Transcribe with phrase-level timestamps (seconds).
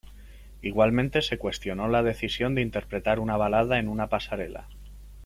[0.63, 4.67] Igualmente, se cuestionó la decisión de interpretar una balada en una pasarela.